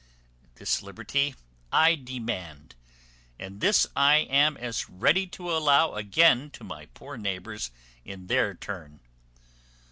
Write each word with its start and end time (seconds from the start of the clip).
This 0.55 0.81
liberty 0.81 1.35
I 1.71 1.93
demand, 1.93 2.73
and 3.37 3.61
this 3.61 3.85
I 3.95 4.15
am 4.31 4.57
as 4.57 4.89
ready 4.89 5.27
to 5.27 5.55
allow 5.55 5.93
again 5.93 6.49
to 6.53 6.63
my 6.63 6.87
poor 6.95 7.17
neighbours 7.17 7.69
in 8.03 8.25
their 8.25 8.55
turn. 8.55 9.01